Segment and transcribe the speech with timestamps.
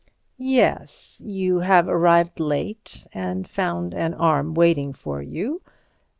[0.39, 1.21] "Yes.
[1.23, 5.61] You have arrived late and found your arm waiting for you.